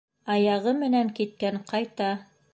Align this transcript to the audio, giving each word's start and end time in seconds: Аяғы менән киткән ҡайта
Аяғы 0.35 0.73
менән 0.79 1.13
киткән 1.21 1.61
ҡайта 1.71 2.11